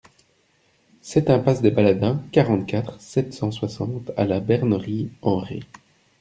[1.01, 5.63] sept impasse des Baladins, quarante-quatre, sept cent soixante à La Bernerie-en-Retz